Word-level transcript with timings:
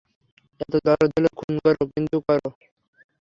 এতো 0.59 0.77
দরদ 0.85 1.09
হলে 1.15 1.29
খুন 1.39 1.53
করো, 1.63 1.83
কিন্তু 1.93 2.15
কর! 2.25 2.39